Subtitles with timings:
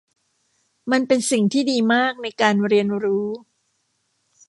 [0.91, 3.27] มันเป็นสิ่งที่ดีมากในการเรียนรู้